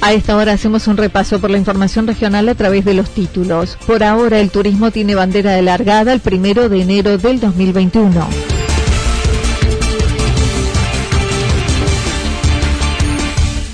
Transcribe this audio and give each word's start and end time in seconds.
A 0.00 0.12
esta 0.12 0.36
hora 0.36 0.52
hacemos 0.52 0.86
un 0.86 0.96
repaso 0.96 1.40
por 1.40 1.50
la 1.50 1.58
información 1.58 2.06
regional 2.06 2.48
a 2.48 2.54
través 2.54 2.84
de 2.84 2.94
los 2.94 3.10
títulos. 3.10 3.76
Por 3.86 4.04
ahora, 4.04 4.38
el 4.38 4.50
turismo 4.50 4.90
tiene 4.90 5.14
bandera 5.14 5.52
de 5.52 5.62
largada 5.62 6.12
el 6.12 6.20
primero 6.20 6.68
de 6.68 6.82
enero 6.82 7.18
del 7.18 7.40
2021. 7.40 8.28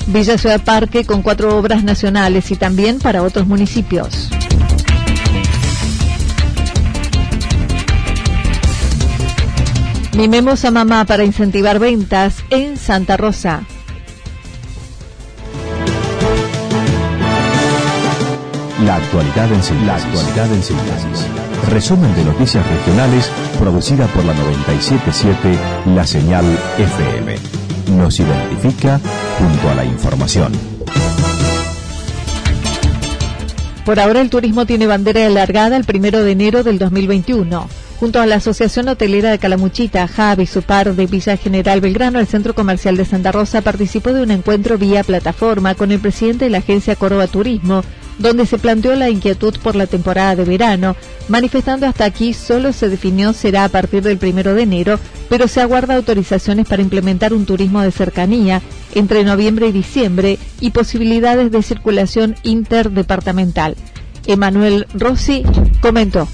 Villa 0.07 0.39
Ciudad 0.39 0.63
Parque 0.63 1.05
con 1.05 1.23
cuatro 1.23 1.59
obras 1.59 1.85
nacionales 1.85 2.51
y 2.51 2.57
también 2.57 3.01
para 3.01 3.23
otros 3.23 3.47
municipios. 3.47 4.31
Mimemos 10.17 10.65
a 10.65 10.71
mamá 10.71 11.05
para 11.05 11.25
incentivar 11.25 11.81
ventas 11.81 12.45
en 12.51 12.77
Santa 12.77 13.17
Rosa. 13.17 13.65
La 18.85 18.97
actualidad 18.97 19.51
en 19.51 19.63
síntesis. 19.63 19.87
La 19.87 19.97
actualidad 19.97 20.53
en 20.53 20.63
síntesis. 20.63 21.27
Resumen 21.71 22.15
de 22.15 22.25
noticias 22.25 22.67
regionales 22.69 23.31
producida 23.59 24.07
por 24.09 24.25
la 24.27 24.35
977 24.35 25.59
La 25.95 26.07
Señal 26.07 26.45
FM. 26.77 27.35
Nos 27.97 28.21
identifica 28.21 29.01
junto 29.39 29.71
a 29.71 29.75
la 29.75 29.87
información. 29.87 30.53
Por 33.87 34.01
ahora 34.01 34.21
el 34.21 34.29
turismo 34.29 34.67
tiene 34.67 34.87
bandera 34.87 35.27
alargada 35.27 35.79
el 35.79 35.85
primero 35.85 36.23
de 36.23 36.33
enero 36.33 36.63
del 36.63 36.79
2021. 36.79 37.67
Junto 38.01 38.21
a 38.21 38.27
la 38.27 38.37
Asociación 38.37 38.89
Hotelera 38.89 39.31
de 39.31 39.39
Calamuchita, 39.39 40.07
Javi, 40.09 40.47
su 40.47 40.61
par 40.61 40.95
de 40.95 41.07
Villa 41.07 41.39
General 41.39 41.81
Belgrano, 41.81 42.19
el 42.19 42.27
Centro 42.27 42.55
Comercial 42.55 42.99
de 42.99 43.07
Santa 43.07 43.33
Rosa 43.33 43.63
participó 43.63 44.13
de 44.13 44.23
un 44.23 44.31
encuentro 44.31 44.77
vía 44.77 45.05
plataforma 45.05 45.75
con 45.75 45.91
el 45.91 46.01
presidente 46.01 46.45
de 46.45 46.51
la 46.51 46.59
agencia 46.59 46.97
Córdoba 46.97 47.29
Turismo, 47.29 47.83
donde 48.19 48.47
se 48.47 48.59
planteó 48.59 48.95
la 48.95 49.11
inquietud 49.11 49.55
por 49.63 49.77
la 49.77 49.87
temporada 49.87 50.37
de 50.37 50.45
verano, 50.45 50.97
manifestando 51.29 51.87
hasta 51.87 52.05
aquí 52.05 52.35
solo 52.35 52.73
se 52.73 52.89
definió 52.89 53.33
será 53.33 53.65
a 53.65 53.69
partir 53.69 54.03
del 54.03 54.19
primero 54.19 54.55
de 54.55 54.63
enero, 54.63 55.01
pero 55.29 55.49
se 55.49 55.61
aguarda 55.61 55.97
autorizaciones 55.97 56.67
para 56.69 56.83
implementar 56.83 57.33
un 57.33 57.47
turismo 57.47 57.83
de 57.83 57.91
cercanía 57.91 58.63
entre 58.95 59.25
noviembre 59.25 59.69
y 59.69 59.73
diciembre 59.73 60.39
y 60.61 60.71
posibilidades 60.71 61.51
de 61.51 61.63
circulación 61.63 62.37
interdepartamental. 62.43 63.77
Emanuel 64.27 64.87
Rossi 64.95 65.43
comentó. 65.81 66.29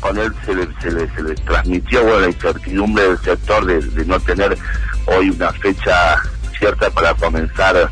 Con 0.00 0.16
él 0.16 0.32
se 0.46 0.54
le, 0.54 0.66
se 0.80 1.22
le, 1.22 1.34
transmitió 1.34 2.20
la 2.20 2.28
incertidumbre 2.28 3.06
del 3.06 3.18
sector 3.18 3.66
de 3.66 4.04
no 4.06 4.18
tener 4.20 4.56
hoy 5.06 5.28
una 5.28 5.52
fecha 5.52 6.22
cierta 6.58 6.90
para 6.90 7.14
comenzar 7.14 7.90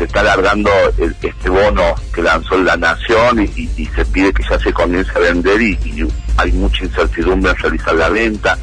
se 0.00 0.04
está 0.06 0.20
alargando 0.20 0.70
este 0.96 1.50
bono 1.50 1.94
que 2.14 2.22
lanzó 2.22 2.56
la 2.56 2.74
Nación 2.78 3.42
y, 3.42 3.84
se 3.94 4.02
pide 4.06 4.32
que 4.32 4.42
ya 4.48 4.58
se 4.58 4.72
comience 4.72 5.10
a 5.14 5.18
vender 5.18 5.60
y, 5.60 6.08
hay 6.38 6.52
mucha 6.52 6.84
incertidumbre 6.84 7.50
en 7.50 7.58
realizar 7.58 7.94
la 7.94 8.08
venta. 8.08 8.58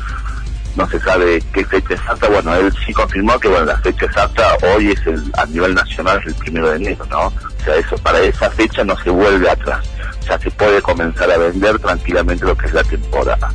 No 0.76 0.90
se 0.90 1.00
sabe 1.00 1.40
qué 1.54 1.64
fecha 1.64 1.94
exacta. 1.94 2.28
Bueno, 2.28 2.56
él 2.56 2.74
sí 2.84 2.92
confirmó 2.92 3.40
que 3.40 3.50
bueno 3.50 3.66
la 3.66 3.78
fecha 3.78 4.06
exacta 4.06 4.58
hoy 4.74 4.92
es 4.92 5.06
el, 5.06 5.32
a 5.38 5.46
nivel 5.46 5.76
nacional 5.76 6.20
es 6.22 6.28
el 6.28 6.36
primero 6.36 6.72
de 6.72 6.78
enero, 6.78 7.06
¿no? 7.12 7.28
O 7.28 7.64
sea, 7.64 7.76
eso 7.76 7.96
para 8.00 8.20
esa 8.22 8.50
fecha 8.50 8.84
no 8.84 8.98
se 9.04 9.12
vuelve 9.12 9.48
atrás. 9.48 9.88
Ya 10.28 10.40
se 10.40 10.50
puede 10.50 10.82
comenzar 10.82 11.30
a 11.30 11.38
vender 11.38 11.78
tranquilamente 11.78 12.46
lo 12.46 12.58
que 12.58 12.66
es 12.66 12.74
la 12.74 12.84
temporada. 12.84 13.54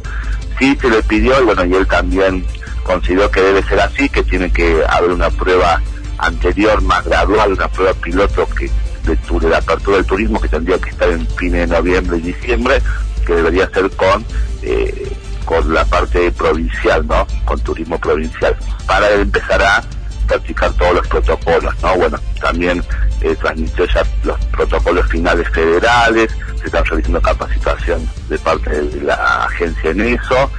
Sí 0.61 0.79
se 0.81 0.89
le 0.89 1.03
pidió 1.03 1.41
y 1.43 1.45
bueno, 1.47 1.65
y 1.65 1.75
él 1.75 1.87
también 1.89 2.47
consideró 2.85 3.29
que 3.29 3.41
debe 3.41 3.65
ser 3.65 3.81
así, 3.81 4.09
que 4.09 4.23
tiene 4.23 4.53
que 4.53 4.85
haber 4.89 5.11
una 5.11 5.31
prueba 5.31 5.83
anterior, 6.19 6.81
más 6.83 7.05
gradual, 7.05 7.53
una 7.53 7.69
prueba 7.69 7.95
piloto 7.95 8.47
que 8.57 8.71
de, 9.05 9.49
la 9.49 9.59
apertura 9.59 9.97
del 9.97 10.07
turismo 10.07 10.41
que 10.41 10.49
tendría 10.49 10.79
que 10.79 10.91
estar 10.91 11.09
en 11.09 11.27
fines 11.37 11.69
de 11.69 11.77
noviembre 11.77 12.19
y 12.19 12.21
diciembre, 12.21 12.81
que 13.27 13.35
debería 13.35 13.69
ser 13.71 13.91
con 13.91 14.25
eh, 14.63 15.13
con 15.45 15.75
la 15.75 15.85
parte 15.85 16.31
provincial, 16.33 17.07
¿no? 17.07 17.27
Con 17.45 17.61
turismo 17.61 17.99
provincial, 17.99 18.57
para 18.87 19.11
empezar 19.11 19.61
a 19.63 19.83
practicar 20.27 20.73
todos 20.75 20.95
los 20.95 21.09
protocolos, 21.09 21.75
¿no? 21.83 21.97
Bueno, 21.97 22.19
también 22.41 22.83
eh, 23.21 23.37
transmitió 23.41 23.85
ya 23.87 24.03
los 24.25 24.43
protocolos 24.47 25.07
finales 25.09 25.49
federales, 25.51 26.31
se 26.61 26.67
están 26.67 26.85
realizando 26.85 27.21
capacitación 27.21 28.09
de 28.29 28.39
parte 28.39 28.71
de 28.71 29.01
la 29.03 29.45
agencia 29.45 29.91
en 29.91 30.01
eso, 30.01 30.51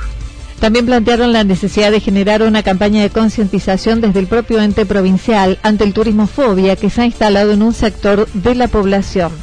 también 0.63 0.85
plantearon 0.85 1.33
la 1.33 1.43
necesidad 1.43 1.91
de 1.91 1.99
generar 1.99 2.41
una 2.41 2.63
campaña 2.63 3.01
de 3.01 3.09
concientización 3.09 3.99
desde 3.99 4.21
el 4.21 4.27
propio 4.27 4.61
ente 4.61 4.85
provincial 4.85 5.59
ante 5.61 5.83
el 5.83 5.91
turismofobia 5.91 6.77
que 6.77 6.89
se 6.89 7.01
ha 7.01 7.05
instalado 7.05 7.51
en 7.51 7.61
un 7.61 7.73
sector 7.73 8.29
de 8.29 8.55
la 8.55 8.69
población. 8.69 9.33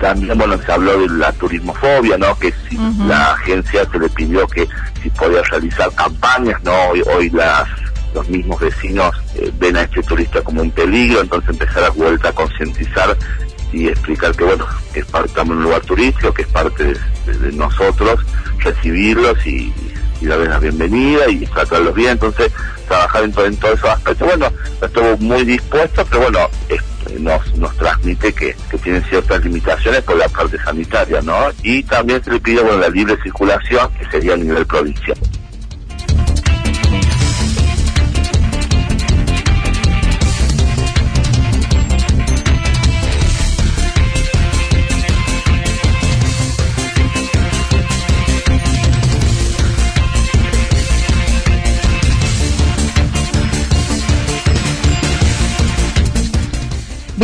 También, 0.00 0.38
bueno, 0.38 0.56
se 0.64 0.72
habló 0.72 0.98
de 1.02 1.18
la 1.18 1.32
turismofobia, 1.32 2.16
¿no? 2.16 2.38
Que 2.38 2.54
si 2.66 2.78
la 3.06 3.34
agencia 3.34 3.86
se 3.92 3.98
le 3.98 4.08
pidió 4.08 4.46
que 4.46 4.66
si 5.02 5.10
podía 5.10 5.42
realizar 5.42 5.92
campañas, 5.94 6.58
¿no? 6.62 6.72
Hoy, 7.14 7.28
las 7.28 7.68
los 8.14 8.26
mismos 8.30 8.58
vecinos 8.58 9.14
eh, 9.34 9.52
ven 9.58 9.76
a 9.76 9.82
este 9.82 10.02
turista 10.02 10.40
como 10.40 10.62
un 10.62 10.70
peligro, 10.70 11.20
entonces 11.20 11.50
empezar 11.50 11.84
a 11.84 11.90
vuelta 11.90 12.30
a 12.30 12.32
concientizar 12.32 13.14
y 13.74 13.88
explicar 13.88 14.34
que, 14.34 14.44
bueno, 14.44 14.66
que 14.92 15.00
estamos 15.00 15.34
en 15.36 15.52
un 15.52 15.62
lugar 15.64 15.80
turístico, 15.82 16.32
que 16.32 16.42
es 16.42 16.48
parte 16.48 16.84
de 16.84 17.52
nosotros, 17.52 18.20
recibirlos 18.58 19.44
y, 19.46 19.72
darles 20.22 20.48
la 20.48 20.58
bienvenida 20.58 21.28
y 21.28 21.44
tratarlos 21.44 21.94
bien, 21.94 22.12
entonces 22.12 22.50
trabajar 22.88 23.24
en, 23.24 23.32
todo, 23.32 23.44
en 23.44 23.56
todos 23.58 23.74
esos 23.74 23.90
aspectos. 23.90 24.26
Bueno, 24.26 24.50
estuvo 24.80 25.16
muy 25.18 25.44
dispuesto, 25.44 26.06
pero 26.08 26.22
bueno, 26.22 26.48
nos, 27.20 27.56
nos 27.56 27.76
transmite 27.76 28.32
que, 28.32 28.56
que 28.70 28.78
tienen 28.78 29.04
ciertas 29.04 29.44
limitaciones 29.44 30.02
por 30.02 30.16
la 30.16 30.28
parte 30.28 30.58
sanitaria, 30.58 31.20
¿no? 31.20 31.48
Y 31.62 31.82
también 31.82 32.24
se 32.24 32.30
le 32.30 32.40
pide, 32.40 32.62
bueno, 32.62 32.78
la 32.78 32.88
libre 32.88 33.18
circulación, 33.22 33.92
que 33.98 34.06
sería 34.10 34.34
a 34.34 34.36
nivel 34.36 34.64
provincial. 34.64 35.18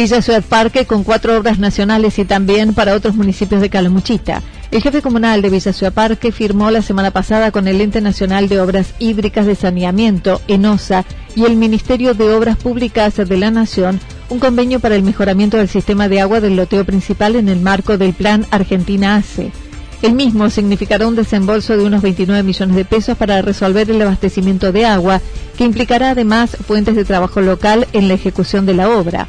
Villa 0.00 0.22
Ciudad 0.22 0.42
Parque 0.42 0.86
con 0.86 1.04
cuatro 1.04 1.36
obras 1.36 1.58
nacionales 1.58 2.18
y 2.18 2.24
también 2.24 2.72
para 2.72 2.94
otros 2.94 3.16
municipios 3.16 3.60
de 3.60 3.68
Calamuchita. 3.68 4.42
El 4.70 4.80
jefe 4.80 5.02
comunal 5.02 5.42
de 5.42 5.50
Villa 5.50 5.74
Ciudad 5.74 5.92
Parque 5.92 6.32
firmó 6.32 6.70
la 6.70 6.80
semana 6.80 7.10
pasada 7.10 7.50
con 7.50 7.68
el 7.68 7.82
Ente 7.82 8.00
Nacional 8.00 8.48
de 8.48 8.62
Obras 8.62 8.94
Hídricas 8.98 9.44
de 9.44 9.56
Saneamiento, 9.56 10.40
ENOSA, 10.48 11.04
y 11.36 11.44
el 11.44 11.56
Ministerio 11.56 12.14
de 12.14 12.32
Obras 12.32 12.56
Públicas 12.56 13.14
de 13.14 13.36
la 13.36 13.50
Nación 13.50 14.00
un 14.30 14.38
convenio 14.38 14.80
para 14.80 14.94
el 14.94 15.02
mejoramiento 15.02 15.58
del 15.58 15.68
sistema 15.68 16.08
de 16.08 16.22
agua 16.22 16.40
del 16.40 16.56
loteo 16.56 16.86
principal 16.86 17.36
en 17.36 17.50
el 17.50 17.60
marco 17.60 17.98
del 17.98 18.14
Plan 18.14 18.46
Argentina 18.50 19.16
ACE. 19.16 19.52
El 20.00 20.14
mismo 20.14 20.48
significará 20.48 21.06
un 21.08 21.14
desembolso 21.14 21.76
de 21.76 21.84
unos 21.84 22.00
29 22.00 22.42
millones 22.42 22.74
de 22.74 22.86
pesos 22.86 23.18
para 23.18 23.42
resolver 23.42 23.90
el 23.90 24.00
abastecimiento 24.00 24.72
de 24.72 24.86
agua, 24.86 25.20
que 25.58 25.64
implicará 25.64 26.12
además 26.12 26.56
fuentes 26.66 26.96
de 26.96 27.04
trabajo 27.04 27.42
local 27.42 27.86
en 27.92 28.08
la 28.08 28.14
ejecución 28.14 28.64
de 28.64 28.72
la 28.72 28.88
obra. 28.88 29.28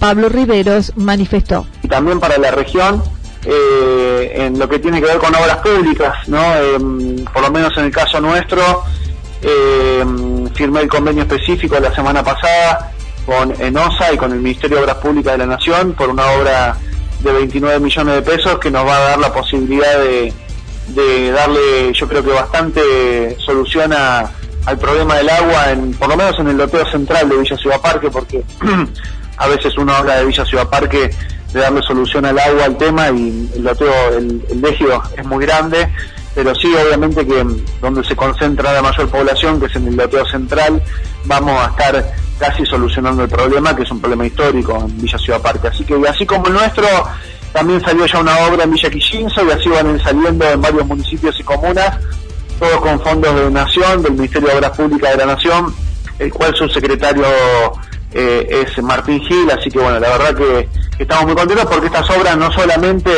Pablo 0.00 0.30
Riveros 0.30 0.92
manifestó. 0.96 1.66
Y 1.82 1.88
también 1.88 2.18
para 2.18 2.38
la 2.38 2.50
región, 2.50 3.02
eh, 3.44 4.32
en 4.34 4.58
lo 4.58 4.68
que 4.68 4.78
tiene 4.78 5.00
que 5.00 5.06
ver 5.06 5.18
con 5.18 5.32
obras 5.34 5.58
públicas, 5.58 6.26
¿no? 6.26 6.56
Em, 6.56 7.24
por 7.26 7.42
lo 7.42 7.50
menos 7.50 7.76
en 7.76 7.84
el 7.84 7.90
caso 7.92 8.20
nuestro, 8.20 8.82
em, 9.42 10.48
firmé 10.54 10.80
el 10.80 10.88
convenio 10.88 11.22
específico 11.22 11.78
la 11.78 11.94
semana 11.94 12.24
pasada 12.24 12.92
con 13.26 13.54
ENOSA 13.60 14.12
y 14.14 14.16
con 14.16 14.32
el 14.32 14.40
Ministerio 14.40 14.78
de 14.78 14.82
Obras 14.84 14.96
Públicas 14.96 15.32
de 15.32 15.38
la 15.38 15.46
Nación 15.46 15.92
por 15.92 16.08
una 16.08 16.26
obra 16.32 16.76
de 17.20 17.32
29 17.32 17.78
millones 17.78 18.14
de 18.14 18.22
pesos 18.22 18.58
que 18.58 18.70
nos 18.70 18.86
va 18.86 18.96
a 18.96 19.00
dar 19.00 19.18
la 19.18 19.32
posibilidad 19.32 19.98
de, 19.98 21.30
darle, 21.30 21.92
yo 21.92 22.08
creo 22.08 22.24
que 22.24 22.30
bastante 22.30 23.36
solución 23.38 23.92
al 23.92 24.78
problema 24.78 25.16
del 25.16 25.28
agua, 25.28 25.70
en, 25.70 25.92
por 25.92 26.08
lo 26.08 26.16
menos 26.16 26.38
en 26.38 26.48
el 26.48 26.56
loteo 26.56 26.90
central 26.90 27.28
de 27.28 27.36
Villa 27.36 27.56
Ciudad 27.56 27.80
Parque, 27.80 28.10
porque 28.10 28.42
a 29.40 29.48
veces 29.48 29.76
uno 29.78 29.92
habla 29.94 30.16
de 30.16 30.26
Villa 30.26 30.44
Ciudad 30.44 30.68
Parque 30.68 31.10
de 31.52 31.60
darle 31.60 31.80
solución 31.82 32.26
al 32.26 32.38
agua 32.38 32.66
al 32.66 32.76
tema 32.76 33.10
y 33.10 33.50
el 33.56 33.64
loteo, 33.64 33.92
el, 34.16 34.44
el 34.50 34.64
es 35.16 35.26
muy 35.26 35.44
grande, 35.46 35.88
pero 36.34 36.54
sí 36.54 36.68
obviamente 36.74 37.26
que 37.26 37.44
donde 37.80 38.04
se 38.04 38.14
concentra 38.14 38.72
la 38.72 38.82
mayor 38.82 39.08
población, 39.08 39.58
que 39.58 39.66
es 39.66 39.74
en 39.76 39.88
el 39.88 39.96
loteo 39.96 40.26
central, 40.26 40.82
vamos 41.24 41.58
a 41.58 41.70
estar 41.70 42.14
casi 42.38 42.66
solucionando 42.66 43.24
el 43.24 43.30
problema, 43.30 43.74
que 43.74 43.82
es 43.82 43.90
un 43.90 44.00
problema 44.00 44.26
histórico 44.26 44.78
en 44.78 45.00
Villa 45.00 45.18
Ciudad 45.18 45.40
Parque. 45.40 45.68
Así 45.68 45.84
que 45.84 45.94
así 46.06 46.26
como 46.26 46.46
el 46.46 46.52
nuestro, 46.52 46.86
también 47.54 47.80
salió 47.80 48.04
ya 48.04 48.20
una 48.20 48.36
obra 48.46 48.64
en 48.64 48.72
Villa 48.72 48.90
Quillinzo 48.90 49.44
y 49.46 49.50
así 49.50 49.70
van 49.70 49.98
saliendo 50.00 50.48
en 50.50 50.60
varios 50.60 50.86
municipios 50.86 51.40
y 51.40 51.42
comunas, 51.42 51.98
todos 52.58 52.80
con 52.80 53.00
fondos 53.00 53.34
de 53.34 53.50
Nación, 53.50 54.02
del 54.02 54.12
Ministerio 54.12 54.48
de 54.48 54.54
Obras 54.56 54.76
Públicas 54.76 55.12
de 55.12 55.16
la 55.16 55.34
Nación, 55.34 55.74
el 56.18 56.30
cual 56.30 56.54
su 56.54 56.68
secretario 56.68 57.24
eh, 58.12 58.64
es 58.66 58.82
Martín 58.82 59.20
Gil, 59.20 59.50
así 59.50 59.70
que 59.70 59.78
bueno, 59.78 60.00
la 60.00 60.08
verdad 60.16 60.34
que, 60.34 60.68
estamos 60.98 61.26
muy 61.26 61.34
contentos 61.34 61.66
porque 61.66 61.86
estas 61.86 62.10
obras 62.10 62.36
no 62.36 62.50
solamente 62.52 63.10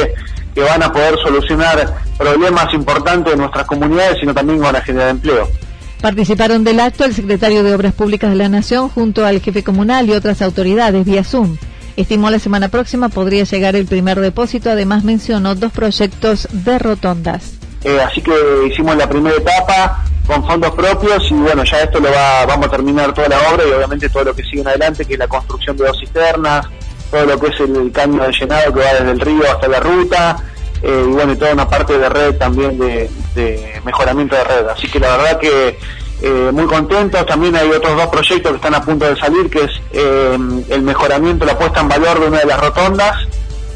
que 0.54 0.60
van 0.60 0.82
a 0.82 0.92
poder 0.92 1.16
solucionar 1.22 1.94
problemas 2.18 2.72
importantes 2.74 3.32
de 3.32 3.38
nuestras 3.38 3.66
comunidades, 3.66 4.18
sino 4.20 4.34
también 4.34 4.60
van 4.60 4.76
a 4.76 4.80
generar 4.82 5.08
empleo. 5.08 5.48
Participaron 6.00 6.64
del 6.64 6.80
acto 6.80 7.04
el 7.04 7.14
secretario 7.14 7.62
de 7.62 7.74
Obras 7.74 7.94
Públicas 7.94 8.30
de 8.30 8.36
la 8.36 8.48
Nación 8.48 8.88
junto 8.88 9.24
al 9.24 9.40
jefe 9.40 9.62
comunal 9.64 10.08
y 10.08 10.12
otras 10.12 10.42
autoridades 10.42 11.04
vía 11.04 11.24
Zoom. 11.24 11.56
Estimó 11.96 12.30
la 12.30 12.38
semana 12.38 12.68
próxima 12.68 13.08
podría 13.08 13.44
llegar 13.44 13.76
el 13.76 13.86
primer 13.86 14.18
depósito, 14.18 14.70
además 14.70 15.04
mencionó 15.04 15.54
dos 15.54 15.72
proyectos 15.72 16.48
de 16.50 16.78
rotondas. 16.78 17.54
Eh, 17.84 18.00
así 18.00 18.20
que 18.20 18.32
hicimos 18.68 18.96
la 18.96 19.08
primera 19.08 19.36
etapa 19.36 20.04
con 20.26 20.44
fondos 20.46 20.70
propios 20.72 21.30
y 21.30 21.34
bueno, 21.34 21.64
ya 21.64 21.80
esto 21.80 22.00
lo 22.00 22.10
va, 22.10 22.46
vamos 22.46 22.66
a 22.66 22.70
terminar 22.70 23.12
toda 23.12 23.28
la 23.28 23.38
obra 23.50 23.64
y 23.66 23.72
obviamente 23.72 24.08
todo 24.08 24.24
lo 24.24 24.34
que 24.34 24.42
sigue 24.42 24.60
en 24.60 24.69
adelante, 24.69 25.04
que 25.04 25.14
es 25.14 25.19
la 25.19 25.28
construcción 25.28 25.76
de 25.76 25.86
dos 25.86 25.98
cisternas, 25.98 26.66
todo 27.10 27.26
lo 27.26 27.38
que 27.38 27.48
es 27.48 27.60
el 27.60 27.92
caño 27.92 28.22
de 28.22 28.32
llenado 28.32 28.72
que 28.72 28.80
va 28.80 28.94
desde 28.94 29.10
el 29.10 29.20
río 29.20 29.42
hasta 29.50 29.69
la 29.69 29.80
ruta, 29.80 30.36
eh, 30.82 31.04
y 31.06 31.12
bueno, 31.12 31.32
y 31.32 31.36
toda 31.36 31.52
una 31.52 31.69
parte 31.69 31.96
de 31.96 32.08
red 32.08 32.36
también 32.36 32.78
de, 32.78 33.80
mejoramiento 33.84 34.34
de 34.34 34.44
red. 34.44 34.69
Así 34.69 34.88
que 34.88 34.98
la 34.98 35.16
verdad 35.16 35.38
que 35.38 35.78
eh, 36.22 36.50
muy 36.52 36.66
contentos. 36.66 37.26
También 37.26 37.56
hay 37.56 37.68
otros 37.70 37.96
dos 37.96 38.06
proyectos 38.06 38.52
que 38.52 38.56
están 38.56 38.75
a 38.75 38.84
punto 38.84 39.04
de 39.06 39.16
salir, 39.16 39.50
que 39.50 39.64
es 39.64 39.70
eh, 39.92 40.38
el 40.68 40.82
mejoramiento, 40.82 41.44
la 41.44 41.58
puesta 41.58 41.80
en 41.80 41.88
valor 41.88 42.20
de 42.20 42.26
una 42.26 42.38
de 42.38 42.46
las 42.46 42.60
rotondas 42.60 43.16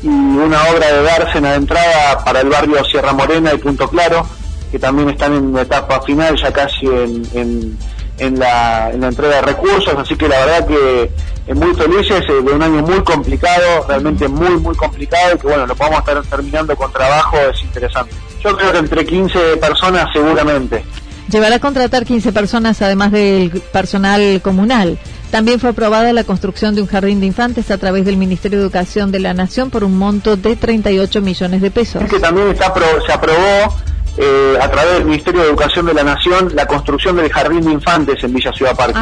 y 0.02 0.08
una 0.08 0.62
obra 0.69 0.92
de 0.92 1.02
dársena 1.02 1.50
de 1.50 1.56
entrada 1.56 2.25
para 2.25 2.40
el 2.40 2.49
barrio 2.49 2.84
Sierra 2.84 3.12
Morena 3.12 3.52
y 3.52 3.58
Punto 3.58 3.88
Claro, 3.88 4.26
que 4.70 4.78
también 4.78 5.10
están 5.10 5.34
en 5.34 5.56
etapa 5.56 6.00
final, 6.02 6.36
ya 6.36 6.52
casi 6.52 6.86
en 6.86 7.76
en 8.18 8.38
la, 8.38 8.90
en 8.92 9.00
la 9.00 9.08
entrega 9.08 9.36
de 9.36 9.42
recursos, 9.42 9.94
así 9.96 10.16
que 10.16 10.28
la 10.28 10.44
verdad 10.44 10.66
que 10.66 11.54
muy 11.54 11.74
felices 11.74 12.24
eh, 12.28 12.42
de 12.42 12.52
un 12.52 12.62
año 12.62 12.82
muy 12.82 13.02
complicado, 13.04 13.86
realmente 13.86 14.26
muy, 14.28 14.56
muy 14.58 14.74
complicado 14.74 15.34
y 15.34 15.38
que 15.38 15.46
bueno, 15.46 15.66
lo 15.66 15.74
podamos 15.74 16.00
estar 16.00 16.22
terminando 16.24 16.74
con 16.76 16.92
trabajo 16.92 17.36
es 17.36 17.62
interesante. 17.62 18.14
Yo 18.42 18.56
creo 18.56 18.72
que 18.72 18.78
entre 18.78 19.04
15 19.04 19.56
personas 19.58 20.06
seguramente. 20.12 20.84
Llevará 21.30 21.56
a 21.56 21.60
contratar 21.60 22.04
15 22.04 22.32
personas 22.32 22.80
además 22.82 23.10
del 23.10 23.50
personal 23.72 24.40
comunal. 24.42 24.98
También 25.30 25.58
fue 25.58 25.70
aprobada 25.70 26.12
la 26.12 26.22
construcción 26.22 26.76
de 26.76 26.82
un 26.82 26.86
jardín 26.86 27.18
de 27.18 27.26
infantes 27.26 27.72
a 27.72 27.78
través 27.78 28.04
del 28.04 28.16
Ministerio 28.16 28.58
de 28.58 28.64
Educación 28.64 29.10
de 29.10 29.18
la 29.18 29.34
Nación 29.34 29.70
por 29.70 29.82
un 29.82 29.98
monto 29.98 30.36
de 30.36 30.54
38 30.54 31.20
millones 31.20 31.60
de 31.60 31.70
pesos. 31.72 32.04
que 32.04 32.20
también 32.20 32.48
está 32.48 32.72
se 33.04 33.12
aprobó 33.12 33.74
eh, 34.18 34.58
a 34.60 34.70
través 34.70 34.94
del 34.94 35.04
Ministerio 35.04 35.42
de 35.42 35.48
Educación 35.48 35.86
de 35.86 35.94
la 35.94 36.02
Nación 36.02 36.50
la 36.54 36.66
construcción 36.66 37.16
del 37.16 37.30
Jardín 37.30 37.60
de 37.60 37.72
Infantes 37.72 38.22
en 38.24 38.32
Villa 38.32 38.52
Ciudad 38.52 38.74
Parque. 38.74 38.98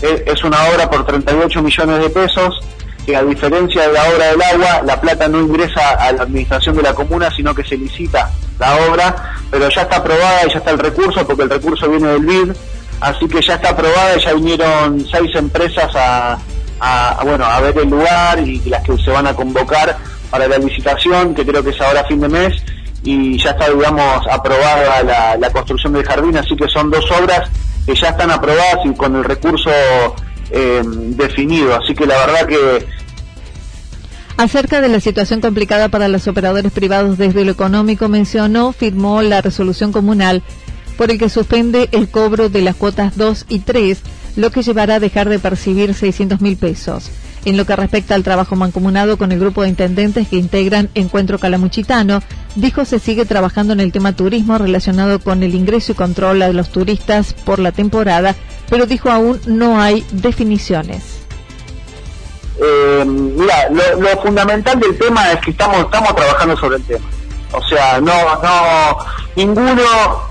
Es, 0.00 0.44
una 0.44 0.58
obra 0.64 0.88
por 0.90 1.06
38 1.06 1.62
millones 1.62 2.00
de 2.00 2.10
pesos 2.10 2.60
que 3.04 3.16
a 3.16 3.22
diferencia 3.22 3.86
de 3.86 3.92
la 3.92 4.02
obra 4.04 4.26
del 4.26 4.42
agua, 4.42 4.82
la 4.84 5.00
plata 5.00 5.28
no 5.28 5.40
ingresa 5.40 5.90
a 5.90 6.12
la 6.12 6.22
administración 6.22 6.76
de 6.76 6.82
la 6.82 6.92
comuna, 6.92 7.30
sino 7.34 7.54
que 7.54 7.64
se 7.64 7.76
licita 7.76 8.30
la 8.58 8.76
obra, 8.88 9.34
pero 9.50 9.68
ya 9.68 9.82
está 9.82 9.96
aprobada 9.96 10.46
y 10.46 10.50
ya 10.50 10.58
está 10.58 10.72
el 10.72 10.78
recurso, 10.78 11.26
porque 11.26 11.44
el 11.44 11.50
recurso 11.50 11.88
viene 11.88 12.08
del 12.08 12.26
BID, 12.26 12.52
así 13.00 13.28
que 13.28 13.40
ya 13.40 13.54
está 13.54 13.70
aprobada 13.70 14.16
y 14.16 14.20
ya 14.20 14.34
vinieron 14.34 15.06
seis 15.10 15.34
empresas 15.34 15.90
a, 15.94 16.38
bueno, 17.22 17.44
a 17.44 17.60
ver 17.60 17.78
el 17.78 17.88
lugar 17.88 18.40
y 18.40 18.58
las 18.68 18.82
que 18.82 18.98
se 18.98 19.10
van 19.10 19.26
a 19.26 19.34
convocar 19.34 19.96
para 20.30 20.48
la 20.48 20.58
licitación, 20.58 21.34
que 21.34 21.46
creo 21.46 21.62
que 21.62 21.70
es 21.70 21.80
ahora 21.80 22.00
a 22.00 22.04
fin 22.04 22.20
de 22.20 22.28
mes, 22.28 22.60
y 23.02 23.38
ya 23.42 23.50
está, 23.50 23.70
digamos, 23.70 24.26
aprobada 24.30 25.36
la, 25.38 25.50
construcción 25.50 25.92
del 25.92 26.04
jardín, 26.04 26.36
así 26.36 26.56
que 26.56 26.68
son 26.68 26.90
dos 26.90 27.04
obras 27.10 27.48
que 27.84 27.94
ya 27.94 28.08
están 28.08 28.30
aprobadas 28.30 28.78
y 28.84 28.92
con 28.94 29.16
el 29.16 29.24
recurso 29.24 29.70
eh, 30.50 30.82
definido, 30.84 31.74
así 31.74 31.94
que 31.94 32.06
la 32.06 32.18
verdad 32.26 32.46
que... 32.46 32.86
Acerca 34.38 34.82
de 34.82 34.88
la 34.88 35.00
situación 35.00 35.40
complicada 35.40 35.88
para 35.88 36.08
los 36.08 36.28
operadores 36.28 36.70
privados 36.72 37.16
desde 37.16 37.44
lo 37.44 37.52
económico, 37.52 38.08
mencionó, 38.08 38.72
firmó 38.72 39.22
la 39.22 39.40
resolución 39.40 39.92
comunal 39.92 40.42
por 40.98 41.10
el 41.10 41.18
que 41.18 41.28
suspende 41.28 41.88
el 41.92 42.08
cobro 42.08 42.48
de 42.48 42.62
las 42.62 42.74
cuotas 42.74 43.16
2 43.16 43.46
y 43.48 43.60
3, 43.60 43.98
lo 44.36 44.50
que 44.50 44.62
llevará 44.62 44.96
a 44.96 45.00
dejar 45.00 45.28
de 45.28 45.38
percibir 45.38 45.94
600 45.94 46.40
mil 46.40 46.56
pesos. 46.56 47.10
En 47.46 47.56
lo 47.56 47.64
que 47.64 47.76
respecta 47.76 48.16
al 48.16 48.24
trabajo 48.24 48.56
mancomunado 48.56 49.16
con 49.18 49.30
el 49.30 49.38
grupo 49.38 49.62
de 49.62 49.68
intendentes 49.68 50.26
que 50.26 50.34
integran 50.34 50.90
Encuentro 50.96 51.38
Calamuchitano, 51.38 52.20
dijo 52.56 52.84
se 52.84 52.98
sigue 52.98 53.24
trabajando 53.24 53.72
en 53.72 53.78
el 53.78 53.92
tema 53.92 54.16
turismo 54.16 54.58
relacionado 54.58 55.20
con 55.20 55.44
el 55.44 55.54
ingreso 55.54 55.92
y 55.92 55.94
control 55.94 56.40
de 56.40 56.52
los 56.52 56.70
turistas 56.70 57.34
por 57.34 57.60
la 57.60 57.70
temporada, 57.70 58.34
pero 58.68 58.86
dijo 58.86 59.10
aún 59.10 59.40
no 59.46 59.80
hay 59.80 60.04
definiciones. 60.10 61.20
Eh, 62.60 63.04
mira, 63.06 63.70
lo, 63.70 64.20
fundamental 64.22 64.80
del 64.80 64.98
tema 64.98 65.30
es 65.30 65.38
que 65.38 65.52
estamos, 65.52 65.84
estamos 65.84 66.16
trabajando 66.16 66.56
sobre 66.56 66.78
el 66.78 66.82
tema. 66.82 67.06
O 67.52 67.62
sea, 67.68 68.00
no, 68.00 68.42
no, 68.42 68.98
ninguno 69.36 69.82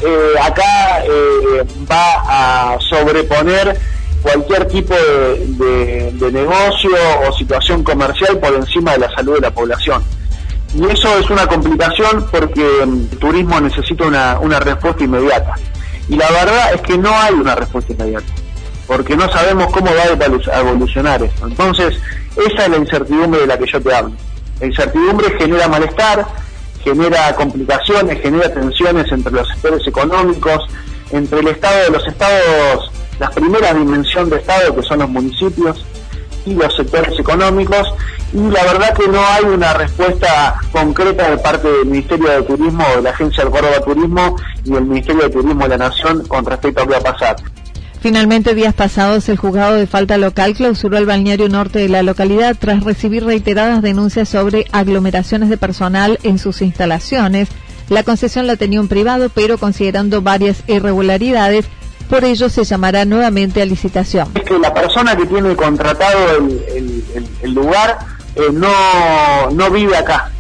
eh, 0.02 0.34
acá 0.44 1.02
eh, 1.06 1.66
va 1.90 2.74
a 2.74 2.78
sobreponer 2.82 3.80
cualquier 4.26 4.66
tipo 4.68 4.96
de, 4.96 6.32
negocio 6.32 6.90
o 7.28 7.38
situación 7.38 7.84
comercial 7.84 8.40
por 8.40 8.56
encima 8.56 8.94
de 8.94 9.00
la 9.00 9.12
salud 9.14 9.36
de 9.36 9.42
la 9.42 9.52
población. 9.52 10.04
Y 10.74 10.84
eso 10.86 11.16
es 11.20 11.30
una 11.30 11.46
complicación 11.46 12.26
porque 12.32 12.66
el 12.82 13.08
turismo 13.20 13.62
necesita 13.62 14.06
una, 14.06 14.40
una 14.40 14.60
respuesta 14.60 15.04
inmediata. 15.04 15.54
Y 16.10 16.16
la 16.16 16.30
verdad 16.32 16.74
es 16.74 16.82
que 16.82 16.98
no 16.98 17.10
hay 17.12 17.36
una 17.36 17.54
respuesta 17.56 17.94
inmediata, 17.94 18.26
porque 18.88 19.16
no 19.16 19.32
sabemos 19.32 19.72
cómo 19.72 19.92
va 19.94 20.54
a 20.54 20.60
evolucionar 20.60 21.22
esto. 21.22 21.46
Entonces, 21.46 21.96
esa 22.36 22.66
es 22.66 22.70
la 22.70 22.78
incertidumbre 22.78 23.42
de 23.42 23.48
la 23.48 23.60
que 23.60 23.68
yo 23.68 23.80
te 23.80 23.94
hablo. 23.94 24.16
La 24.60 24.66
incertidumbre 24.66 25.38
genera 25.38 25.68
malestar, 25.68 26.26
genera 26.84 27.36
complicaciones, 27.36 28.22
genera 28.22 28.52
tensiones 28.52 29.12
entre 29.12 29.32
los 29.32 29.48
sectores 29.50 29.88
económicos, 29.88 30.66
entre 31.12 31.40
el 31.40 31.48
Estado 31.50 31.84
de 31.84 31.90
los 31.92 32.08
Estados 32.08 32.92
la 33.20 33.30
primera 33.30 33.74
dimensión 33.74 34.30
de 34.30 34.38
Estado, 34.38 34.76
que 34.76 34.84
son 34.84 35.00
los 35.00 35.10
municipios 35.10 35.86
y 36.46 36.54
los 36.54 36.76
sectores 36.76 37.18
económicos, 37.20 37.88
y 38.34 38.50
la 38.50 38.64
verdad 38.64 38.94
que 38.94 39.08
no 39.08 39.20
hay 39.26 39.46
una 39.46 39.74
respuesta 39.74 40.60
concreta 40.72 41.30
de 41.30 41.38
parte 41.38 41.68
del 41.68 41.86
Ministerio 41.86 42.30
de 42.30 42.42
Turismo, 42.44 42.84
de 42.96 43.02
la 43.02 43.10
Agencia 43.12 43.44
del 43.44 43.52
Córdoba 43.52 43.80
Turismo 43.86 44.36
y 44.66 44.76
el 44.76 44.86
Ministerio 44.86 45.24
de 45.24 45.30
Turismo 45.30 45.64
de 45.64 45.70
la 45.70 45.90
Nación 45.90 46.28
con 46.28 46.46
respecto 46.46 46.82
a 46.82 46.86
lo 46.86 46.92
que 46.92 47.00
va 47.00 47.10
a 47.10 47.14
pasar. 47.14 47.36
Finalmente, 48.02 48.54
días 48.54 48.76
pasados, 48.76 49.30
el 49.30 49.38
juzgado 49.38 49.76
de 49.76 49.88
falta 49.88 50.18
local 50.18 50.54
clausuró 50.54 50.98
el 50.98 51.08
balneario 51.08 51.50
norte 51.50 51.80
de 51.80 51.90
la 51.90 52.04
localidad 52.04 52.56
tras 52.60 52.84
recibir 52.84 53.26
reiteradas 53.26 53.82
denuncias 53.82 54.30
sobre 54.30 54.66
aglomeraciones 54.72 55.50
de 55.50 55.58
personal 55.58 56.20
en 56.22 56.38
sus 56.38 56.62
instalaciones. 56.62 57.50
La 57.90 58.04
concesión 58.04 58.46
la 58.46 58.58
tenía 58.58 58.82
un 58.82 58.90
privado, 58.90 59.30
pero 59.34 59.58
considerando 59.58 60.22
varias 60.22 60.62
irregularidades, 60.68 61.66
por 62.10 62.24
ello 62.24 62.50
se 62.50 62.64
llamará 62.64 63.06
nuevamente 63.06 63.62
a 63.62 63.66
licitación. 63.66 64.30
Es 64.36 64.44
que 64.44 64.58
la 64.60 64.74
persona 64.74 65.16
que 65.16 65.26
tiene 65.26 65.56
contratado 65.56 66.38
el, 66.38 67.04
el 67.42 67.54
lugar 67.54 67.98
eh, 68.36 68.50
no, 68.52 69.50
no 69.52 69.72
vive 69.72 69.98
acá. 69.98 70.32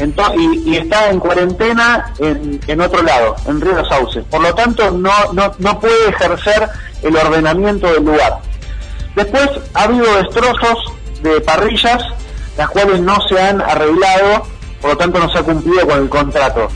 Entonces, 0.00 0.40
y, 0.64 0.76
está 0.76 1.10
en 1.10 1.20
cuarentena 1.20 2.12
en, 2.18 2.60
en, 2.66 2.80
otro 2.80 3.02
lado, 3.04 3.36
en 3.46 3.60
Río 3.60 3.74
Los 3.74 3.88
Sauces. 3.88 4.24
Por 4.24 4.40
lo 4.40 4.52
tanto, 4.52 4.90
no, 4.90 5.12
no, 5.32 5.52
no 5.58 5.80
puede 5.80 6.08
ejercer 6.08 6.68
el 7.02 7.16
ordenamiento 7.16 7.86
del 7.92 8.04
lugar. 8.04 8.40
Después 9.14 9.48
ha 9.74 9.84
habido 9.84 10.06
destrozos 10.16 10.92
de 11.22 11.40
parrillas, 11.40 12.02
las 12.58 12.68
cuales 12.70 13.00
no 13.00 13.16
se 13.28 13.40
han 13.40 13.60
arreglado, 13.60 14.44
por 14.80 14.90
lo 14.90 14.96
tanto 14.96 15.20
no 15.20 15.30
se 15.30 15.38
ha 15.38 15.42
cumplido 15.44 15.86
con 15.86 15.98
el 16.02 16.08
contrato. 16.08 16.68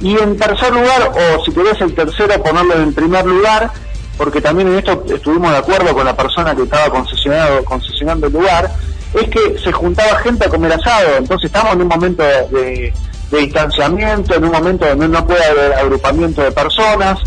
Y 0.00 0.16
en 0.18 0.36
tercer 0.36 0.72
lugar, 0.72 1.12
o 1.14 1.44
si 1.44 1.52
querés 1.52 1.80
el 1.80 1.94
tercero, 1.94 2.42
ponerlo 2.42 2.74
en 2.74 2.94
primer 2.94 3.24
lugar, 3.26 3.70
porque 4.16 4.40
también 4.40 4.68
en 4.68 4.78
esto 4.78 5.04
estuvimos 5.08 5.50
de 5.50 5.58
acuerdo 5.58 5.94
con 5.94 6.04
la 6.04 6.16
persona 6.16 6.54
que 6.54 6.62
estaba 6.62 6.90
concesionado, 6.90 7.64
concesionando 7.64 8.26
el 8.26 8.32
lugar, 8.32 8.70
es 9.14 9.28
que 9.28 9.58
se 9.58 9.72
juntaba 9.72 10.18
gente 10.18 10.46
a 10.46 10.48
comer 10.48 10.72
asado, 10.72 11.16
entonces 11.18 11.46
estamos 11.46 11.74
en 11.74 11.82
un 11.82 11.88
momento 11.88 12.22
de, 12.22 12.92
distanciamiento, 13.30 14.34
en 14.34 14.44
un 14.44 14.52
momento 14.52 14.86
donde 14.86 15.08
no 15.08 15.26
puede 15.26 15.44
haber 15.44 15.72
agrupamiento 15.74 16.42
de 16.42 16.52
personas, 16.52 17.18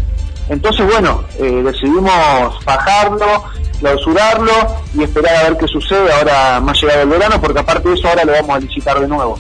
entonces 0.50 0.86
bueno, 0.86 1.24
eh, 1.40 1.62
decidimos 1.64 2.64
bajarlo, 2.66 3.44
clausurarlo 3.80 4.54
y 4.94 5.04
esperar 5.04 5.36
a 5.36 5.44
ver 5.50 5.58
qué 5.58 5.68
sucede 5.68 6.12
ahora 6.12 6.60
más 6.60 6.82
llegado 6.82 7.02
el 7.02 7.10
verano, 7.10 7.40
porque 7.40 7.60
aparte 7.60 7.90
de 7.90 7.96
eso 7.96 8.08
ahora 8.08 8.26
lo 8.26 8.34
vamos 8.34 8.58
a 8.58 8.60
licitar 8.60 9.00
de 9.00 9.08
nuevo. 9.08 9.40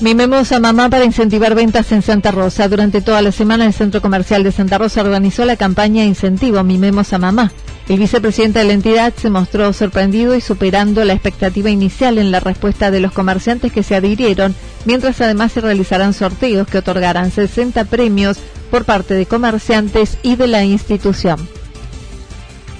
Mimemos 0.00 0.50
a 0.52 0.60
mamá 0.60 0.88
para 0.88 1.04
incentivar 1.04 1.54
ventas 1.54 1.92
en 1.92 2.00
Santa 2.00 2.30
Rosa. 2.30 2.68
Durante 2.68 3.02
toda 3.02 3.20
la 3.20 3.32
semana 3.32 3.66
el 3.66 3.74
Centro 3.74 4.00
Comercial 4.00 4.42
de 4.42 4.50
Santa 4.50 4.78
Rosa 4.78 5.02
organizó 5.02 5.44
la 5.44 5.56
campaña 5.56 6.04
Incentivo 6.04 6.64
Mimemos 6.64 7.12
a 7.12 7.18
mamá. 7.18 7.52
El 7.86 7.98
vicepresidente 7.98 8.60
de 8.60 8.64
la 8.64 8.72
entidad 8.72 9.12
se 9.14 9.28
mostró 9.28 9.74
sorprendido 9.74 10.34
y 10.34 10.40
superando 10.40 11.04
la 11.04 11.12
expectativa 11.12 11.68
inicial 11.68 12.16
en 12.16 12.30
la 12.30 12.40
respuesta 12.40 12.90
de 12.90 13.00
los 13.00 13.12
comerciantes 13.12 13.72
que 13.72 13.82
se 13.82 13.94
adhirieron, 13.94 14.54
mientras 14.86 15.20
además 15.20 15.52
se 15.52 15.60
realizarán 15.60 16.14
sorteos 16.14 16.66
que 16.66 16.78
otorgarán 16.78 17.30
60 17.30 17.84
premios 17.84 18.38
por 18.70 18.86
parte 18.86 19.12
de 19.12 19.26
comerciantes 19.26 20.16
y 20.22 20.36
de 20.36 20.46
la 20.46 20.64
institución. 20.64 21.46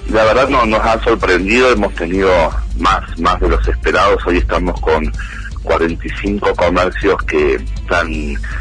La 0.09 0.23
verdad 0.23 0.49
no, 0.49 0.65
nos 0.65 0.81
ha 0.81 1.03
sorprendido, 1.03 1.69
hemos 1.69 1.93
tenido 1.93 2.31
más, 2.79 3.19
más 3.19 3.39
de 3.39 3.49
los 3.49 3.67
esperados, 3.67 4.25
hoy 4.25 4.37
estamos 4.37 4.79
con 4.81 5.11
45 5.63 6.55
comercios 6.55 7.21
que 7.23 7.55
están 7.55 8.09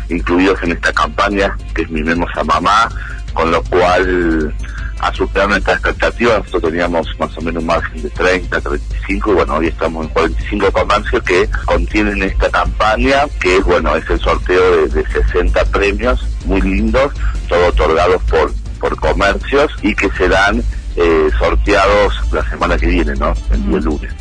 incluidos 0.08 0.62
en 0.62 0.72
esta 0.72 0.92
campaña, 0.92 1.56
que 1.74 1.82
es 1.82 1.90
Mimemos 1.90 2.30
a 2.36 2.44
Mamá, 2.44 2.88
con 3.32 3.50
lo 3.50 3.62
cual 3.64 4.54
ha 5.00 5.12
superado 5.14 5.50
nuestras 5.50 5.76
expectativas, 5.78 6.38
nosotros 6.44 6.72
teníamos 6.72 7.08
más 7.18 7.36
o 7.36 7.40
menos 7.40 7.62
un 7.62 7.66
margen 7.66 8.02
de 8.02 8.10
30, 8.10 8.60
35, 8.60 9.30
y 9.30 9.34
bueno, 9.34 9.54
hoy 9.54 9.68
estamos 9.68 10.06
en 10.06 10.12
45 10.12 10.72
comercios 10.72 11.22
que 11.22 11.48
contienen 11.64 12.22
esta 12.22 12.50
campaña, 12.50 13.22
que 13.40 13.60
bueno, 13.60 13.96
es 13.96 14.08
el 14.10 14.20
sorteo 14.20 14.88
de, 14.88 15.04
60 15.06 15.64
premios 15.66 16.26
muy 16.44 16.60
lindos, 16.60 17.12
todos 17.48 17.70
otorgados 17.70 18.22
por, 18.24 18.52
por 18.78 18.96
comercios 18.96 19.72
y 19.82 19.94
que 19.94 20.10
serán 20.10 20.62
eh, 20.96 21.30
sorteados 21.38 22.14
la 22.32 22.48
semana 22.50 22.76
que 22.76 22.86
viene, 22.86 23.14
¿no? 23.14 23.32
El 23.52 23.82
lunes. 23.82 24.12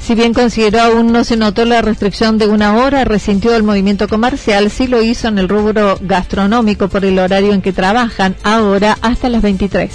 Si 0.00 0.14
bien 0.14 0.34
consideró 0.34 0.80
aún 0.80 1.12
no 1.12 1.24
se 1.24 1.36
notó 1.36 1.64
la 1.64 1.82
restricción 1.82 2.38
de 2.38 2.48
una 2.48 2.74
hora, 2.76 3.04
resintió 3.04 3.54
el 3.54 3.62
movimiento 3.62 4.08
comercial, 4.08 4.70
sí 4.70 4.86
lo 4.86 5.02
hizo 5.02 5.28
en 5.28 5.38
el 5.38 5.48
rubro 5.48 5.98
gastronómico 6.00 6.88
por 6.88 7.04
el 7.04 7.18
horario 7.18 7.52
en 7.52 7.62
que 7.62 7.72
trabajan, 7.72 8.34
ahora 8.42 8.96
hasta 9.02 9.28
las 9.28 9.42
23. 9.42 9.90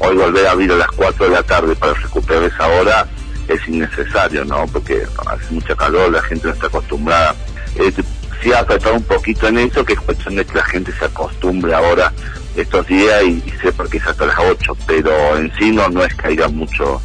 Hoy 0.00 0.16
volver 0.16 0.46
a 0.46 0.52
abrir 0.52 0.72
a 0.72 0.76
las 0.76 0.88
4 0.88 1.26
de 1.26 1.30
la 1.30 1.42
tarde 1.42 1.76
para 1.76 1.94
recuperar 1.94 2.42
esa 2.44 2.66
hora 2.66 3.06
es 3.46 3.68
innecesario, 3.68 4.44
¿no? 4.44 4.66
Porque 4.66 5.02
hace 5.26 5.54
mucha 5.54 5.76
calor, 5.76 6.10
la 6.10 6.22
gente 6.22 6.48
no 6.48 6.54
está 6.54 6.66
acostumbrada. 6.66 7.34
Eh, 7.76 7.92
sí 8.42 8.52
ha 8.52 8.60
afectado 8.60 8.96
un 8.96 9.04
poquito 9.04 9.48
en 9.48 9.58
eso, 9.58 9.84
que 9.84 9.92
es 9.92 10.00
cuestión 10.00 10.34
de 10.34 10.44
que 10.44 10.54
la 10.54 10.64
gente 10.64 10.92
se 10.98 11.04
acostumbre 11.04 11.74
ahora 11.74 12.12
estos 12.56 12.86
días 12.86 13.22
y, 13.24 13.42
y 13.46 13.52
sepa 13.62 13.84
que 13.88 13.98
es 13.98 14.06
hasta 14.06 14.26
las 14.26 14.38
8, 14.38 14.76
pero 14.86 15.36
en 15.36 15.52
sí 15.58 15.70
no, 15.70 15.88
no 15.88 16.02
es 16.02 16.12
haya 16.24 16.48
mucho 16.48 17.00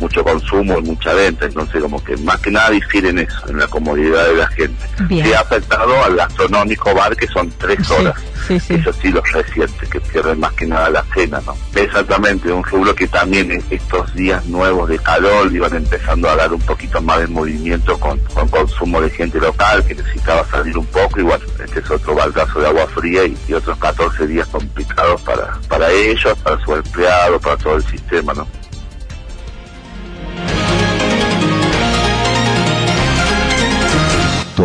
mucho 0.00 0.24
consumo 0.24 0.78
y 0.78 0.82
mucha 0.82 1.12
venta, 1.14 1.46
entonces 1.46 1.80
como 1.80 2.02
que 2.02 2.16
más 2.18 2.38
que 2.40 2.50
nada 2.50 2.70
difiere 2.70 3.10
en 3.10 3.20
eso, 3.20 3.48
en 3.48 3.58
la 3.58 3.66
comodidad 3.66 4.26
de 4.26 4.34
la 4.34 4.48
gente. 4.48 4.84
Se 5.08 5.34
ha 5.34 5.40
afectado 5.40 6.04
al 6.04 6.16
gastronómico 6.16 6.94
bar 6.94 7.16
que 7.16 7.26
son 7.28 7.50
tres 7.58 7.88
horas, 7.90 8.14
eso 8.48 8.92
sí 8.92 9.10
los 9.10 9.30
recientes, 9.32 9.88
que 9.88 10.00
pierden 10.00 10.40
más 10.40 10.52
que 10.54 10.66
nada 10.66 10.90
la 10.90 11.04
cena, 11.14 11.40
¿no? 11.46 11.56
Exactamente, 11.74 12.52
un 12.52 12.64
rubro 12.64 12.94
que 12.94 13.06
también 13.06 13.62
estos 13.70 14.14
días 14.14 14.44
nuevos 14.46 14.88
de 14.88 14.98
calor 14.98 15.52
iban 15.52 15.74
empezando 15.74 16.28
a 16.28 16.36
dar 16.36 16.52
un 16.52 16.60
poquito 16.60 17.00
más 17.00 17.20
de 17.20 17.26
movimiento 17.28 17.98
con, 17.98 18.18
con 18.34 18.48
consumo 18.48 19.00
de 19.00 19.10
gente 19.10 19.38
local 19.38 19.84
que 19.84 19.94
necesitaba 19.94 20.44
salir 20.46 20.76
un 20.76 20.86
poco 20.86 21.20
y 21.20 21.22
bueno, 21.22 21.44
este 21.64 21.80
es 21.80 21.90
otro 21.90 22.14
baldazo 22.14 22.60
de 22.60 22.66
agua 22.66 22.86
fría 22.88 23.24
y, 23.24 23.36
y 23.48 23.52
otros 23.52 23.78
14 23.78 24.26
días 24.26 24.46
complicados 24.48 25.20
para, 25.22 25.58
para 25.68 25.90
ellos, 25.90 26.36
para 26.42 26.62
su 26.64 26.74
empleado, 26.74 27.38
para 27.40 27.56
todo 27.56 27.76
el 27.76 27.84
sistema, 27.84 28.32
¿no? 28.34 28.46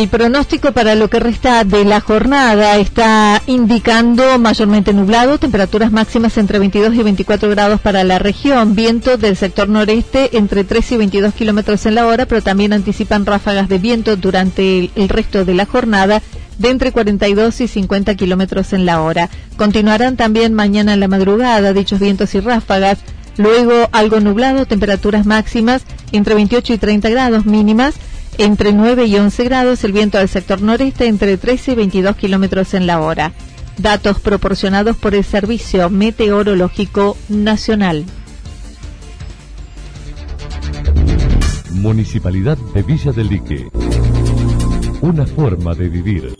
El 0.00 0.08
pronóstico 0.08 0.72
para 0.72 0.94
lo 0.94 1.10
que 1.10 1.20
resta 1.20 1.62
de 1.62 1.84
la 1.84 2.00
jornada 2.00 2.78
está 2.78 3.42
indicando 3.46 4.38
mayormente 4.38 4.94
nublado, 4.94 5.36
temperaturas 5.36 5.92
máximas 5.92 6.38
entre 6.38 6.58
22 6.58 6.94
y 6.94 7.02
24 7.02 7.50
grados 7.50 7.82
para 7.82 8.02
la 8.02 8.18
región, 8.18 8.74
viento 8.74 9.18
del 9.18 9.36
sector 9.36 9.68
noreste 9.68 10.38
entre 10.38 10.64
3 10.64 10.92
y 10.92 10.96
22 10.96 11.34
kilómetros 11.34 11.84
en 11.84 11.96
la 11.96 12.06
hora, 12.06 12.24
pero 12.24 12.40
también 12.40 12.72
anticipan 12.72 13.26
ráfagas 13.26 13.68
de 13.68 13.76
viento 13.76 14.16
durante 14.16 14.90
el, 14.94 15.08
resto 15.10 15.44
de 15.44 15.52
la 15.52 15.66
jornada 15.66 16.22
de 16.56 16.70
entre 16.70 16.92
42 16.92 17.60
y 17.60 17.68
50 17.68 18.14
kilómetros 18.14 18.72
en 18.72 18.86
la 18.86 19.02
hora. 19.02 19.28
Continuarán 19.58 20.16
también 20.16 20.54
mañana 20.54 20.94
en 20.94 21.00
la 21.00 21.08
madrugada 21.08 21.74
dichos 21.74 22.00
vientos 22.00 22.34
y 22.34 22.40
ráfagas. 22.40 23.00
Luego 23.36 23.90
algo 23.92 24.18
nublado, 24.18 24.64
temperaturas 24.64 25.26
máximas 25.26 25.82
entre 26.10 26.34
28 26.34 26.72
y 26.72 26.78
30 26.78 27.10
grados 27.10 27.44
mínimas 27.44 27.96
entre 28.40 28.72
9 28.72 29.04
y 29.04 29.16
11 29.16 29.44
grados, 29.44 29.84
el 29.84 29.92
viento 29.92 30.16
del 30.16 30.28
sector 30.28 30.62
noreste 30.62 31.06
entre 31.06 31.36
13 31.36 31.72
y 31.72 31.74
22 31.74 32.16
kilómetros 32.16 32.72
en 32.72 32.86
la 32.86 33.00
hora. 33.00 33.32
Datos 33.76 34.18
proporcionados 34.18 34.96
por 34.96 35.14
el 35.14 35.24
Servicio 35.24 35.90
Meteorológico 35.90 37.18
Nacional. 37.28 38.04
Municipalidad 41.72 42.56
de 42.74 42.82
Villa 42.82 43.12
del 43.12 43.28
Lique. 43.28 43.68
Una 45.02 45.26
forma 45.26 45.74
de 45.74 45.88
vivir. 45.88 46.34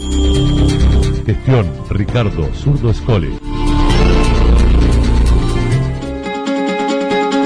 Gestión 1.26 1.71
Ricardo 1.90 2.49
Zurdo 2.54 2.90
Escole. 2.90 3.30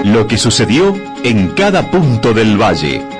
Lo 0.04 0.26
que 0.28 0.38
sucedió 0.38 0.94
en 1.25 1.49
cada 1.50 1.90
punto 1.90 2.32
del 2.32 2.61
valle. 2.61 3.13